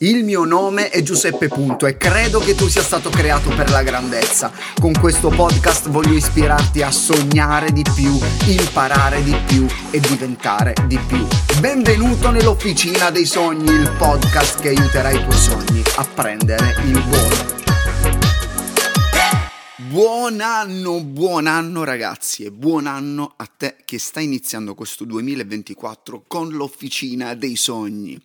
[0.00, 3.82] Il mio nome è Giuseppe Punto e credo che tu sia stato creato per la
[3.82, 4.52] grandezza.
[4.78, 8.12] Con questo podcast voglio ispirarti a sognare di più,
[8.46, 11.26] imparare di più e diventare di più.
[11.60, 17.54] Benvenuto nell'Officina dei Sogni, il podcast che aiuterà i tuoi sogni a prendere il volo.
[19.88, 26.24] Buon anno, buon anno ragazzi e buon anno a te che sta iniziando questo 2024
[26.26, 28.20] con l'Officina dei Sogni.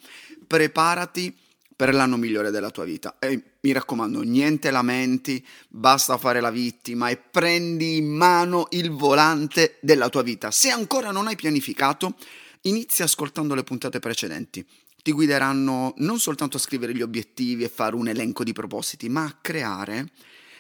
[0.45, 1.33] Preparati
[1.81, 3.17] per l'anno migliore della tua vita.
[3.17, 9.79] E mi raccomando, niente lamenti, basta fare la vittima e prendi in mano il volante
[9.81, 10.51] della tua vita.
[10.51, 12.13] Se ancora non hai pianificato,
[12.61, 14.63] inizia ascoltando le puntate precedenti.
[15.01, 19.23] Ti guideranno non soltanto a scrivere gli obiettivi e fare un elenco di propositi, ma
[19.23, 20.11] a creare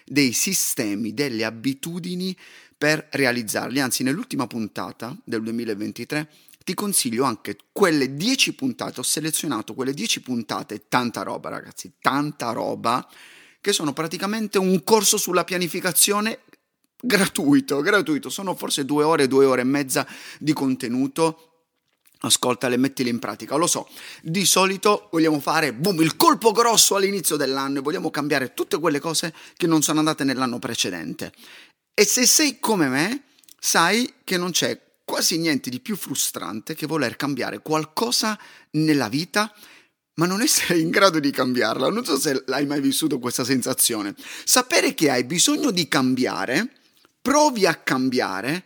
[0.03, 2.35] dei sistemi, delle abitudini
[2.75, 3.79] per realizzarli.
[3.79, 6.27] Anzi, nell'ultima puntata del 2023
[6.63, 12.51] ti consiglio anche quelle 10 puntate, ho selezionato quelle 10 puntate, tanta roba ragazzi, tanta
[12.51, 13.07] roba,
[13.59, 16.41] che sono praticamente un corso sulla pianificazione
[17.01, 20.07] gratuito, gratuito, sono forse due ore, due ore e mezza
[20.39, 21.47] di contenuto
[22.21, 23.55] ascoltale e mettili in pratica.
[23.55, 23.87] Lo so,
[24.21, 28.99] di solito vogliamo fare boom, il colpo grosso all'inizio dell'anno e vogliamo cambiare tutte quelle
[28.99, 31.33] cose che non sono andate nell'anno precedente.
[31.93, 33.23] E se sei come me,
[33.59, 34.79] sai che non c'è
[35.11, 38.39] quasi niente di più frustrante che voler cambiare qualcosa
[38.71, 39.53] nella vita
[40.13, 41.89] ma non essere in grado di cambiarla.
[41.89, 44.15] Non so se l'hai mai vissuto questa sensazione.
[44.45, 46.71] Sapere che hai bisogno di cambiare,
[47.21, 48.63] provi a cambiare,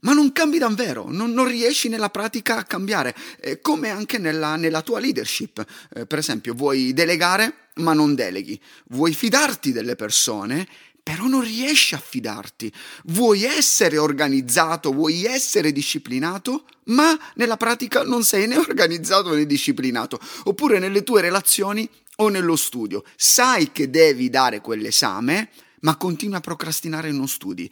[0.00, 4.56] ma non cambi davvero, non, non riesci nella pratica a cambiare, eh, come anche nella,
[4.56, 5.64] nella tua leadership.
[5.94, 8.60] Eh, per esempio, vuoi delegare, ma non deleghi.
[8.88, 10.68] Vuoi fidarti delle persone,
[11.02, 12.72] però non riesci a fidarti.
[13.06, 20.18] Vuoi essere organizzato, vuoi essere disciplinato, ma nella pratica non sei né organizzato né disciplinato.
[20.44, 23.02] Oppure nelle tue relazioni o nello studio.
[23.16, 27.70] Sai che devi dare quell'esame, ma continui a procrastinare e non studi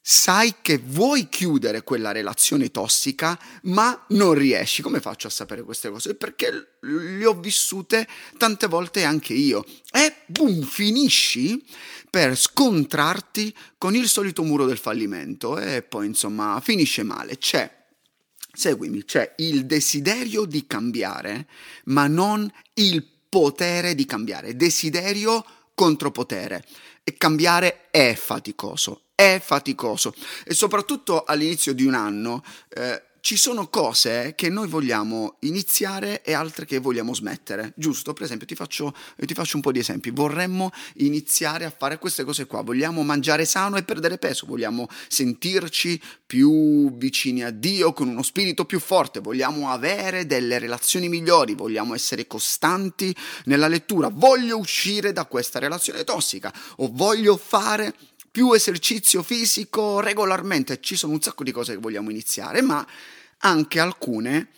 [0.00, 4.82] sai che vuoi chiudere quella relazione tossica, ma non riesci.
[4.82, 6.14] Come faccio a sapere queste cose?
[6.14, 8.08] Perché le ho vissute
[8.38, 9.64] tante volte anche io.
[9.92, 11.64] E boom, finisci
[12.08, 17.38] per scontrarti con il solito muro del fallimento e poi insomma finisce male.
[17.38, 17.78] C'è
[18.52, 21.46] Seguimi, c'è il desiderio di cambiare,
[21.84, 24.56] ma non il potere di cambiare.
[24.56, 25.44] Desiderio
[25.74, 26.64] contro potere.
[27.04, 30.14] E cambiare è faticoso, è faticoso.
[30.44, 36.32] E soprattutto all'inizio di un anno eh, ci sono cose che noi vogliamo iniziare e
[36.32, 38.14] altre che vogliamo smettere, giusto?
[38.14, 40.08] Per esempio, ti faccio, ti faccio, un po' di esempi.
[40.10, 46.00] Vorremmo iniziare a fare queste cose qua, vogliamo mangiare sano e perdere peso, vogliamo sentirci
[46.26, 51.94] più vicini a Dio con uno spirito più forte, vogliamo avere delle relazioni migliori, vogliamo
[51.94, 53.14] essere costanti
[53.44, 56.50] nella lettura, voglio uscire da questa relazione tossica.
[56.76, 57.94] O voglio fare
[58.30, 60.80] più esercizio fisico regolarmente.
[60.80, 62.86] Ci sono un sacco di cose che vogliamo iniziare, ma
[63.38, 64.48] anche alcune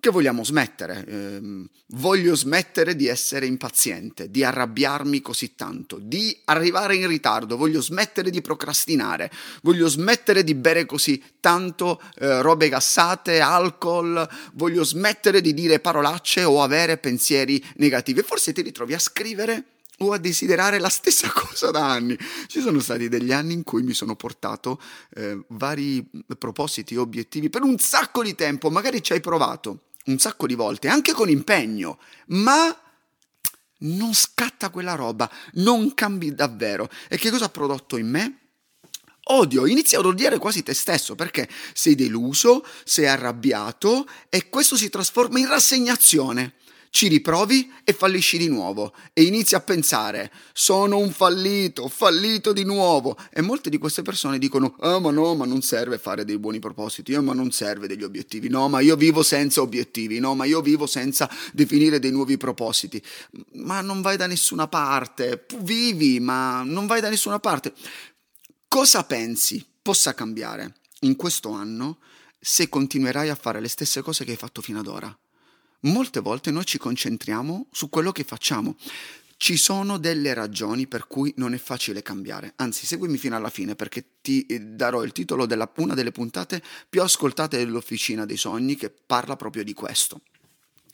[0.00, 1.04] che vogliamo smettere.
[1.06, 7.82] Eh, voglio smettere di essere impaziente, di arrabbiarmi così tanto, di arrivare in ritardo, voglio
[7.82, 9.30] smettere di procrastinare,
[9.62, 16.42] voglio smettere di bere così tanto eh, robe gassate, alcol, voglio smettere di dire parolacce
[16.44, 18.20] o avere pensieri negativi.
[18.20, 19.64] E forse ti ritrovi a scrivere
[20.02, 22.16] o a desiderare la stessa cosa da anni.
[22.46, 24.80] Ci sono stati degli anni in cui mi sono portato
[25.14, 30.46] eh, vari propositi, obiettivi per un sacco di tempo, magari ci hai provato un sacco
[30.46, 32.74] di volte, anche con impegno, ma
[33.80, 36.88] non scatta quella roba, non cambi davvero.
[37.08, 38.34] E che cosa ha prodotto in me?
[39.24, 44.88] Odio, inizi ad odiare quasi te stesso perché sei deluso, sei arrabbiato e questo si
[44.88, 46.54] trasforma in rassegnazione
[46.90, 48.92] ci riprovi e fallisci di nuovo.
[49.12, 53.16] E inizi a pensare sono un fallito, fallito di nuovo.
[53.32, 56.58] E molte di queste persone dicono ah ma no ma non serve fare dei buoni
[56.58, 60.44] propositi, ah ma non serve degli obiettivi, no ma io vivo senza obiettivi, no ma
[60.44, 63.02] io vivo senza definire dei nuovi propositi,
[63.54, 67.72] ma non vai da nessuna parte, vivi ma non vai da nessuna parte.
[68.66, 71.98] Cosa pensi possa cambiare in questo anno
[72.38, 75.19] se continuerai a fare le stesse cose che hai fatto fino ad ora?
[75.80, 78.76] Molte volte noi ci concentriamo su quello che facciamo.
[79.36, 83.74] Ci sono delle ragioni per cui non è facile cambiare, anzi seguimi fino alla fine
[83.74, 88.76] perché ti eh, darò il titolo della una delle puntate più ascoltate dell'Officina dei Sogni
[88.76, 90.20] che parla proprio di questo.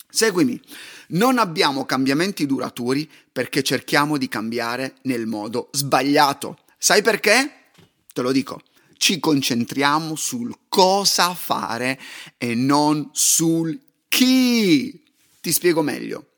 [0.09, 0.61] Seguimi,
[1.09, 6.59] non abbiamo cambiamenti duraturi perché cerchiamo di cambiare nel modo sbagliato.
[6.79, 7.71] Sai perché?
[8.13, 8.63] Te lo dico,
[8.97, 12.01] ci concentriamo sul cosa fare
[12.39, 15.05] e non sul chi?
[15.41, 16.31] Ti spiego meglio.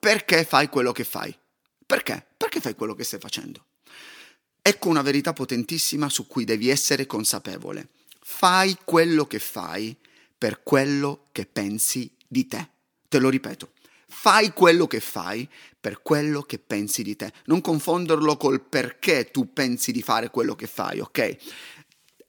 [0.00, 1.36] perché fai quello che fai.
[1.86, 2.26] Perché?
[2.36, 3.66] Perché fai quello che stai facendo.
[4.62, 7.88] Ecco una verità potentissima su cui devi essere consapevole.
[8.20, 9.94] Fai quello che fai
[10.36, 12.68] per quello che pensi di te.
[13.08, 13.72] Te lo ripeto.
[14.08, 15.48] Fai quello che fai
[15.78, 17.32] per quello che pensi di te.
[17.44, 21.36] Non confonderlo col perché tu pensi di fare quello che fai, ok?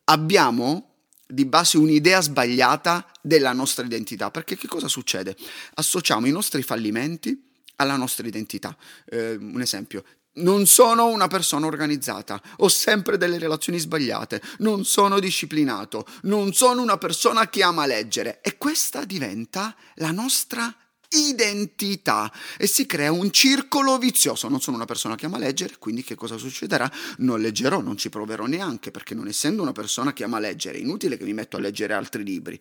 [0.06, 0.90] Abbiamo
[1.31, 5.36] di base un'idea sbagliata della nostra identità, perché che cosa succede?
[5.75, 8.75] Associamo i nostri fallimenti alla nostra identità.
[9.06, 15.19] Eh, un esempio, non sono una persona organizzata, ho sempre delle relazioni sbagliate, non sono
[15.19, 20.74] disciplinato, non sono una persona che ama leggere e questa diventa la nostra
[21.12, 24.48] identità e si crea un circolo vizioso.
[24.48, 26.90] Non sono una persona che ama leggere, quindi che cosa succederà?
[27.18, 30.81] Non leggerò, non ci proverò neanche perché non essendo una persona che ama leggere, è
[30.81, 32.60] inutile che mi metto a leggere altri libri.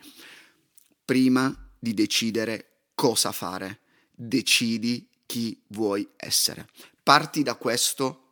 [1.04, 3.80] Prima di decidere cosa fare,
[4.12, 6.66] decidi chi vuoi essere.
[7.02, 8.24] Parti da questo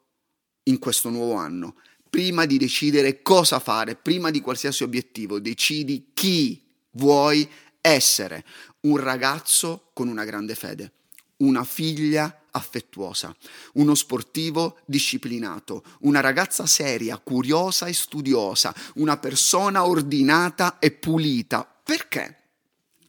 [0.64, 1.76] in questo nuovo anno.
[2.10, 6.62] Prima di decidere cosa fare, prima di qualsiasi obiettivo, decidi chi
[6.92, 7.48] vuoi
[7.80, 8.44] essere.
[8.80, 10.92] Un ragazzo con una grande fede,
[11.38, 13.34] una figlia affettuosa,
[13.74, 21.66] uno sportivo disciplinato, una ragazza seria, curiosa e studiosa, una persona ordinata e pulita.
[21.82, 22.36] Perché?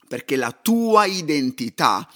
[0.07, 2.07] Perché la tua identità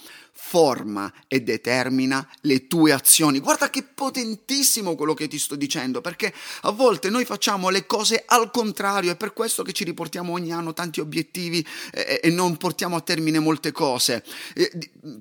[0.46, 3.40] forma e determina le tue azioni.
[3.40, 6.32] Guarda che potentissimo quello che ti sto dicendo, perché
[6.62, 10.52] a volte noi facciamo le cose al contrario, è per questo che ci riportiamo ogni
[10.52, 14.22] anno tanti obiettivi e, e non portiamo a termine molte cose.
[14.54, 14.70] E,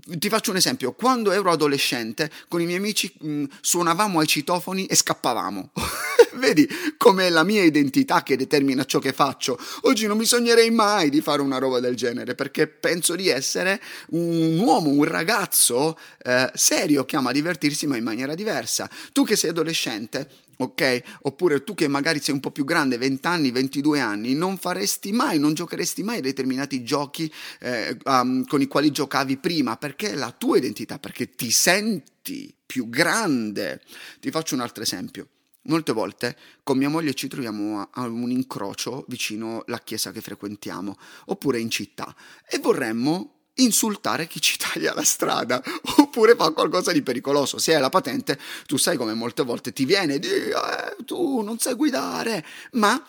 [0.06, 4.86] ti faccio un esempio, quando ero adolescente con i miei amici mh, suonavamo ai citofoni
[4.86, 5.72] e scappavamo.
[6.36, 6.68] Vedi
[6.98, 9.58] com'è la mia identità che determina ciò che faccio.
[9.81, 13.81] Oggi non mi sognerei mai di fare una roba del genere perché penso di essere
[14.10, 18.89] un uomo, un ragazzo eh, serio che ama divertirsi ma in maniera diversa.
[19.12, 20.27] Tu che sei adolescente,
[20.57, 21.01] ok?
[21.21, 25.12] Oppure tu che magari sei un po' più grande, 20 anni, 22 anni, non faresti
[25.12, 30.15] mai, non giocheresti mai determinati giochi eh, um, con i quali giocavi prima, perché è
[30.15, 33.81] la tua identità, perché ti senti più grande.
[34.19, 35.27] Ti faccio un altro esempio.
[35.65, 40.98] Molte volte con mia moglie ci troviamo a, un incrocio vicino alla chiesa che frequentiamo,
[41.27, 42.13] oppure in città,
[42.50, 45.61] e vorremmo insultare chi ci taglia la strada
[45.97, 47.57] oppure fa qualcosa di pericoloso.
[47.57, 51.59] Se hai la patente, tu sai come molte volte ti viene di eh, tu non
[51.59, 53.01] sai guidare, ma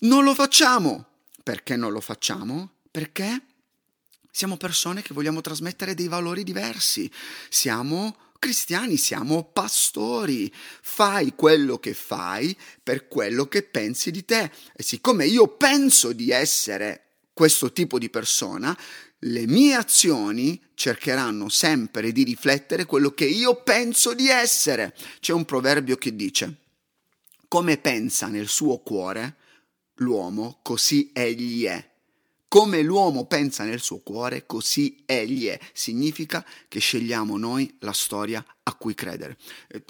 [0.00, 1.06] non lo facciamo.
[1.42, 2.74] Perché non lo facciamo?
[2.90, 3.42] Perché
[4.30, 7.10] siamo persone che vogliamo trasmettere dei valori diversi.
[7.48, 10.52] Siamo cristiani, siamo pastori.
[10.54, 14.50] Fai quello che fai per quello che pensi di te.
[14.74, 18.76] E siccome io penso di essere questo tipo di persona,
[19.24, 24.94] le mie azioni cercheranno sempre di riflettere quello che io penso di essere.
[25.20, 26.56] C'è un proverbio che dice,
[27.46, 29.36] come pensa nel suo cuore
[29.96, 31.90] l'uomo, così egli è.
[32.48, 35.58] Come l'uomo pensa nel suo cuore, così egli è.
[35.72, 39.38] Significa che scegliamo noi la storia a cui credere.
[39.68, 39.84] Eh,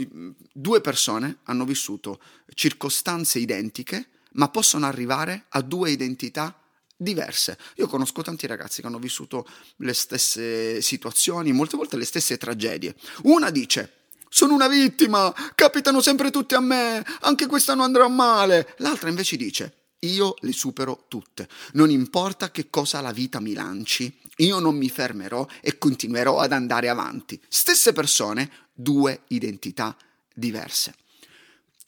[0.53, 2.21] due persone hanno vissuto
[2.55, 6.62] circostanze identiche, ma possono arrivare a due identità
[7.03, 7.59] diverse.
[7.77, 9.47] Io conosco tanti ragazzi che hanno vissuto
[9.77, 12.95] le stesse situazioni, molte volte le stesse tragedie.
[13.23, 18.75] Una dice sono una vittima, capitano sempre tutti a me, anche quest'anno andrà male.
[18.79, 24.19] L'altra invece dice io le supero tutte, non importa che cosa la vita mi lanci,
[24.37, 27.41] io non mi fermerò e continuerò ad andare avanti.
[27.49, 29.97] Stesse persone, due identità
[30.35, 30.95] diverse.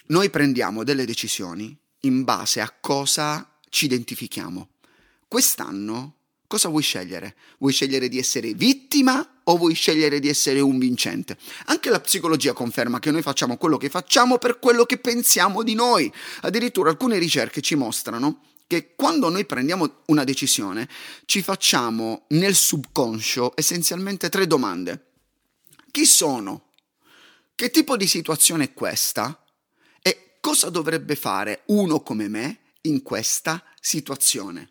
[0.07, 4.69] Noi prendiamo delle decisioni in base a cosa ci identifichiamo.
[5.35, 7.35] Quest'anno cosa vuoi scegliere?
[7.59, 11.37] Vuoi scegliere di essere vittima o vuoi scegliere di essere un vincente?
[11.65, 15.75] Anche la psicologia conferma che noi facciamo quello che facciamo per quello che pensiamo di
[15.75, 16.09] noi.
[16.43, 20.89] Addirittura alcune ricerche ci mostrano che quando noi prendiamo una decisione
[21.25, 25.15] ci facciamo nel subconscio essenzialmente tre domande.
[25.91, 26.69] Chi sono?
[27.57, 29.45] Che tipo di situazione è questa?
[30.01, 34.69] E cosa dovrebbe fare uno come me in questa situazione?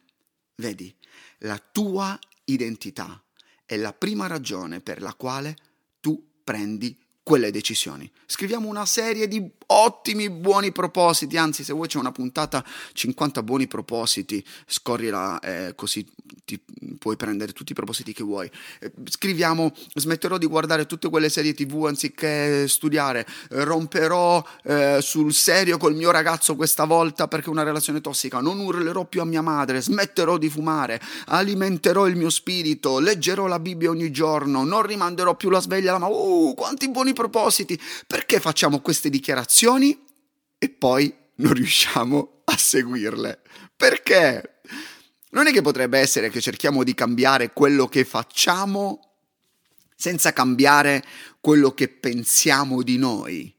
[0.55, 0.93] Vedi,
[1.39, 3.21] la tua identità
[3.65, 5.55] è la prima ragione per la quale
[5.99, 8.09] tu prendi quelle decisioni.
[8.25, 13.67] Scriviamo una serie di ottimi buoni propositi, anzi se vuoi c'è una puntata 50 buoni
[13.67, 16.05] propositi, scorrila eh, così
[16.45, 16.61] ti
[16.97, 18.49] puoi prendere tutti i propositi che vuoi.
[18.79, 25.33] Eh, scriviamo smetterò di guardare tutte quelle serie tv anziché studiare, eh, romperò eh, sul
[25.33, 29.25] serio col mio ragazzo questa volta perché è una relazione tossica, non urlerò più a
[29.25, 34.83] mia madre, smetterò di fumare, alimenterò il mio spirito, leggerò la Bibbia ogni giorno, non
[34.83, 36.15] rimanderò più la sveglia alla mamma.
[36.15, 37.79] Uh, quanti buoni propositi!
[38.05, 39.97] Perché facciamo queste dichiarazioni
[40.57, 43.41] e poi non riusciamo a seguirle?
[43.75, 44.52] Perché?
[45.33, 49.13] Non è che potrebbe essere che cerchiamo di cambiare quello che facciamo
[49.95, 51.03] senza cambiare
[51.41, 53.51] quello che pensiamo di noi?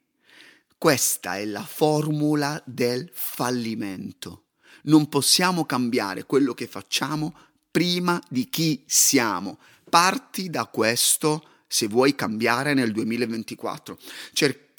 [0.78, 4.44] Questa è la formula del fallimento.
[4.82, 7.34] Non possiamo cambiare quello che facciamo
[7.72, 9.58] prima di chi siamo.
[9.90, 13.98] Parti da questo se vuoi cambiare nel 2024.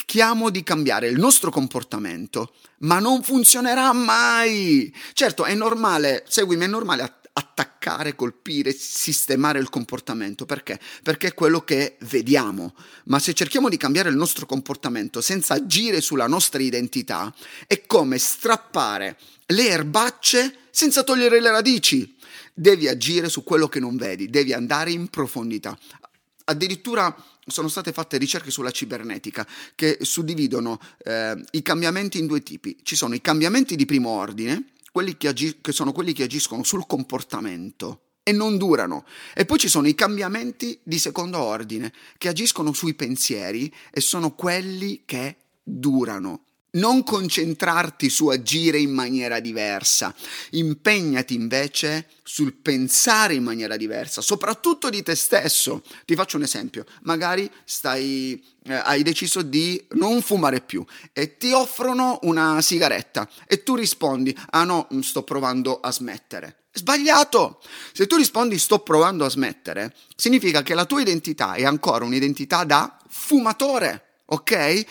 [0.07, 4.93] Cerchiamo di cambiare il nostro comportamento, ma non funzionerà mai.
[5.13, 7.01] Certo, è normale, seguimi, è normale
[7.33, 10.45] attaccare, colpire, sistemare il comportamento.
[10.45, 10.79] Perché?
[11.01, 12.75] Perché è quello che vediamo.
[13.05, 17.33] Ma se cerchiamo di cambiare il nostro comportamento senza agire sulla nostra identità,
[17.65, 22.15] è come strappare le erbacce senza togliere le radici.
[22.53, 25.77] Devi agire su quello che non vedi, devi andare in profondità.
[26.45, 27.13] Addirittura
[27.45, 32.77] sono state fatte ricerche sulla cibernetica che suddividono eh, i cambiamenti in due tipi.
[32.81, 36.63] Ci sono i cambiamenti di primo ordine, quelli che, agi- che sono quelli che agiscono
[36.63, 39.05] sul comportamento e non durano.
[39.35, 44.33] E poi ci sono i cambiamenti di secondo ordine che agiscono sui pensieri e sono
[44.33, 46.45] quelli che durano
[46.75, 50.13] non concentrarti su agire in maniera diversa,
[50.51, 55.83] impegnati invece sul pensare in maniera diversa, soprattutto di te stesso.
[56.05, 61.51] Ti faccio un esempio, magari stai, eh, hai deciso di non fumare più e ti
[61.51, 66.63] offrono una sigaretta e tu rispondi, ah no, sto provando a smettere.
[66.73, 67.61] Sbagliato!
[67.93, 72.65] Se tu rispondi sto provando a smettere, significa che la tua identità è ancora un'identità
[72.65, 74.85] da fumatore ok?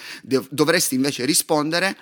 [0.50, 1.96] dovresti invece rispondere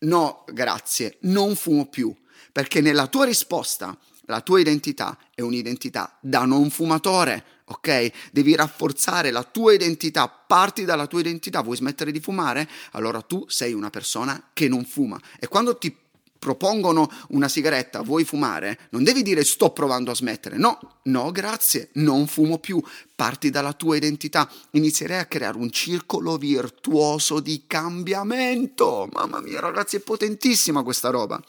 [0.00, 2.14] no, grazie, non fumo più,
[2.52, 8.30] perché nella tua risposta la tua identità è un'identità da non fumatore, ok?
[8.30, 12.68] Devi rafforzare la tua identità, parti dalla tua identità, vuoi smettere di fumare?
[12.92, 15.94] Allora tu sei una persona che non fuma e quando ti
[16.38, 18.78] propongono una sigaretta, vuoi fumare?
[18.90, 22.82] Non devi dire sto provando a smettere, no, no grazie, non fumo più,
[23.14, 29.08] parti dalla tua identità, inizierei a creare un circolo virtuoso di cambiamento.
[29.12, 31.42] Mamma mia ragazzi, è potentissima questa roba.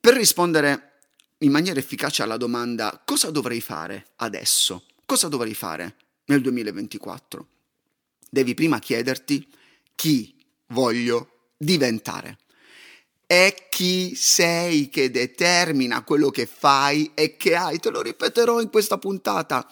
[0.00, 1.00] Per rispondere
[1.38, 7.46] in maniera efficace alla domanda cosa dovrei fare adesso, cosa dovrei fare nel 2024,
[8.28, 9.46] devi prima chiederti
[9.94, 10.34] chi
[10.68, 12.38] voglio diventare
[13.28, 17.78] è chi sei che determina quello che fai e che hai.
[17.78, 19.70] Te lo ripeterò in questa puntata.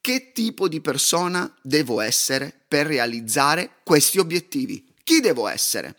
[0.00, 4.92] Che tipo di persona devo essere per realizzare questi obiettivi?
[5.04, 5.94] Chi devo essere?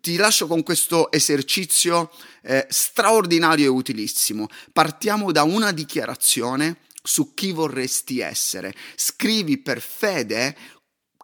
[0.00, 2.10] Ti lascio con questo esercizio
[2.42, 4.48] eh, straordinario e utilissimo.
[4.72, 8.74] Partiamo da una dichiarazione su chi vorresti essere.
[8.96, 10.56] Scrivi per fede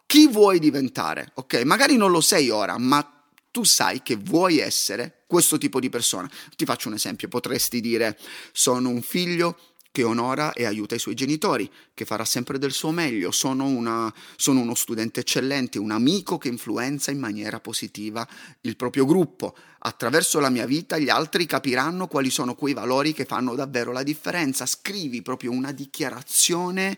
[0.05, 1.63] chi vuoi diventare, ok?
[1.65, 3.16] Magari non lo sei ora, ma
[3.51, 6.29] tu sai che vuoi essere questo tipo di persona.
[6.55, 8.17] Ti faccio un esempio, potresti dire
[8.51, 9.57] sono un figlio
[9.97, 14.13] che onora e aiuta i suoi genitori, che farà sempre del suo meglio, sono, una,
[14.35, 18.27] sono, uno studente eccellente, un amico che influenza in maniera positiva
[18.61, 19.55] il proprio gruppo.
[19.79, 24.03] Attraverso la mia vita gli altri capiranno quali sono quei valori che fanno davvero la
[24.03, 24.67] differenza.
[24.67, 26.95] Scrivi proprio una dichiarazione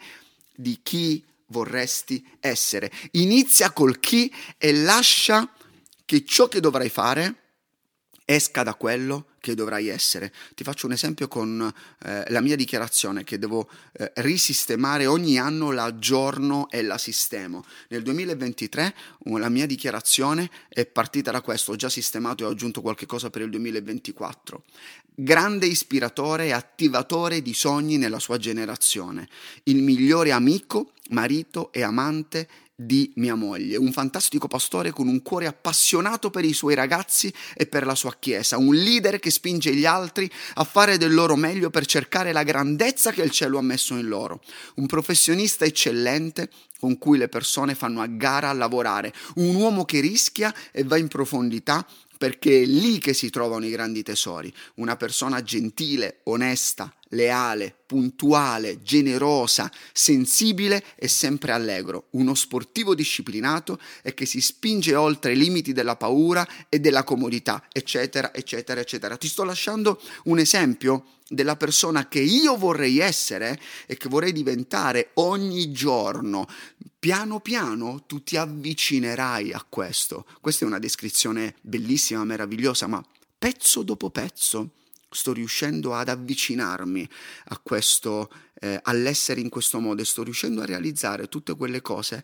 [0.54, 2.92] di chi vorresti essere.
[3.12, 5.50] Inizia col chi e lascia
[6.10, 7.36] che ciò che dovrai fare
[8.26, 10.34] esca da quello che dovrai essere.
[10.56, 11.72] Ti faccio un esempio con
[12.04, 17.64] eh, la mia dichiarazione che devo eh, risistemare ogni anno, la aggiorno e la sistemo.
[17.90, 18.96] Nel 2023
[19.38, 23.30] la mia dichiarazione è partita da questo, ho già sistemato e ho aggiunto qualche cosa
[23.30, 24.64] per il 2024.
[25.14, 29.30] Grande ispiratore e attivatore di sogni nella sua generazione,
[29.66, 32.48] il migliore amico, marito e amante
[32.82, 37.66] di mia moglie, un fantastico pastore con un cuore appassionato per i suoi ragazzi e
[37.66, 41.70] per la sua chiesa, un leader che spinge gli altri a fare del loro meglio
[41.70, 44.42] per cercare la grandezza che il cielo ha messo in loro,
[44.76, 50.00] un professionista eccellente con cui le persone fanno a gara a lavorare, un uomo che
[50.00, 51.86] rischia e va in profondità
[52.20, 54.54] perché è lì che si trovano i grandi tesori.
[54.76, 64.14] Una persona gentile, onesta, leale, puntuale, generosa, sensibile e sempre allegro, uno sportivo disciplinato e
[64.14, 69.16] che si spinge oltre i limiti della paura e della comodità, eccetera, eccetera, eccetera.
[69.16, 75.12] Ti sto lasciando un esempio della persona che io vorrei essere e che vorrei diventare
[75.16, 76.48] ogni giorno.
[76.98, 80.26] Piano piano tu ti avvicinerai a questo.
[80.42, 83.04] Questa è una descrizione bellissima, meravigliosa, ma
[83.38, 84.72] pezzo dopo pezzo
[85.10, 87.08] sto riuscendo ad avvicinarmi
[87.46, 92.24] a questo, eh, all'essere in questo modo e sto riuscendo a realizzare tutte quelle cose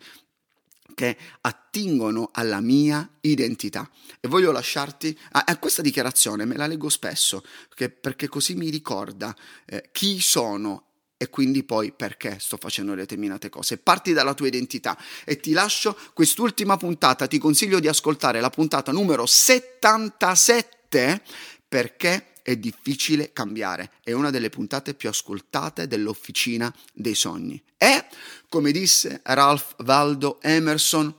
[0.93, 3.89] che attingono alla mia identità.
[4.19, 8.69] E voglio lasciarti a, a questa dichiarazione, me la leggo spesso, perché, perché così mi
[8.69, 10.83] ricorda eh, chi sono
[11.17, 13.77] e quindi poi perché sto facendo determinate cose.
[13.77, 18.91] Parti dalla tua identità e ti lascio quest'ultima puntata, ti consiglio di ascoltare la puntata
[18.91, 21.21] numero 77
[21.67, 27.59] perché è difficile cambiare, è una delle puntate più ascoltate dell'Officina dei Sogni.
[27.75, 28.05] E,
[28.49, 31.11] come disse Ralph Waldo Emerson,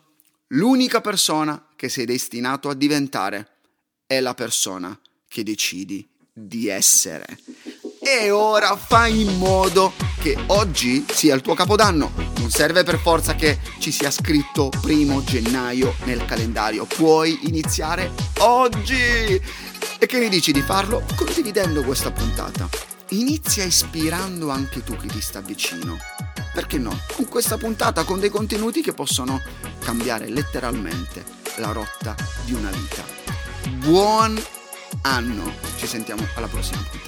[0.51, 3.49] l'unica persona che sei destinato a diventare
[4.07, 7.27] è la persona che decidi di essere.
[7.99, 12.13] E ora fai in modo che oggi sia il tuo capodanno.
[12.37, 16.85] Non serve per forza che ci sia scritto primo gennaio nel calendario.
[16.85, 19.75] Puoi iniziare oggi.
[19.99, 22.69] E che ne dici di farlo condividendo questa puntata?
[23.11, 25.97] Inizia ispirando anche tu chi ti sta vicino.
[26.53, 26.99] Perché no?
[27.15, 29.41] Con questa puntata, con dei contenuti che possono
[29.79, 31.25] cambiare letteralmente
[31.57, 33.03] la rotta di una vita.
[33.87, 34.39] Buon
[35.03, 35.55] anno!
[35.79, 37.06] Ci sentiamo alla prossima puntata.